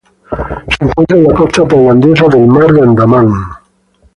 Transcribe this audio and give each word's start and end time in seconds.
Se 0.73 0.83
encuentra 0.83 1.15
en 1.15 1.25
la 1.25 1.33
costa 1.35 1.67
tailandesa 1.67 2.27
del 2.27 2.47
Mar 2.47 2.71
de 2.71 2.81
Andaman. 2.81 3.27